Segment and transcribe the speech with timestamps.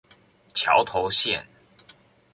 [0.55, 1.45] 橋頭線